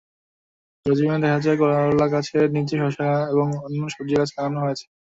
সরেজমিনে 0.79 1.17
দেখা 1.23 1.39
যায়, 1.45 1.57
করলাগাছের 1.61 2.47
নিচে 2.55 2.75
শসা 2.81 3.09
এবং 3.31 3.47
অন্যান্য 3.59 3.93
সবজির 3.93 4.19
গাছ 4.19 4.29
লাগানো 4.37 4.59
হয়েছে। 4.63 4.85